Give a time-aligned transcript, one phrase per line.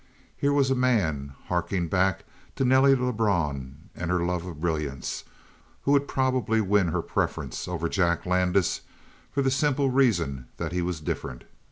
[0.35, 5.25] Here was a man, harking back to Nelly Lebrun and her love of brilliance,
[5.83, 8.81] who would probably win her preference over Jack Landis
[9.31, 11.43] for the simple reason that he was different.